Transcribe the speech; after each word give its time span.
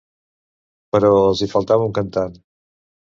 Però 0.95 1.11
els 1.17 1.43
hi 1.43 1.49
faltava 1.51 1.85
un 1.91 1.93
cantant. 1.99 2.41